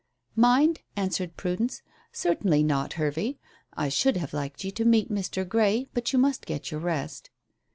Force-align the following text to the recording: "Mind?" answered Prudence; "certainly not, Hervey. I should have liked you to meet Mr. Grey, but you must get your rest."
"Mind?" 0.35 0.79
answered 0.95 1.37
Prudence; 1.37 1.83
"certainly 2.11 2.63
not, 2.63 2.93
Hervey. 2.93 3.37
I 3.73 3.89
should 3.89 4.17
have 4.17 4.33
liked 4.33 4.63
you 4.63 4.71
to 4.71 4.83
meet 4.83 5.11
Mr. 5.11 5.47
Grey, 5.47 5.89
but 5.93 6.11
you 6.11 6.17
must 6.17 6.47
get 6.47 6.71
your 6.71 6.79
rest." 6.79 7.29